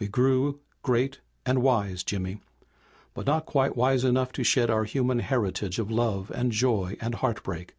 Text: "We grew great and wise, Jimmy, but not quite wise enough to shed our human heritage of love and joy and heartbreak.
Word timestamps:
"We 0.00 0.08
grew 0.08 0.58
great 0.82 1.20
and 1.46 1.62
wise, 1.62 2.02
Jimmy, 2.02 2.40
but 3.14 3.26
not 3.26 3.46
quite 3.46 3.76
wise 3.76 4.02
enough 4.02 4.32
to 4.32 4.42
shed 4.42 4.70
our 4.70 4.82
human 4.82 5.20
heritage 5.20 5.78
of 5.78 5.88
love 5.88 6.32
and 6.34 6.50
joy 6.50 6.96
and 7.00 7.14
heartbreak. 7.14 7.76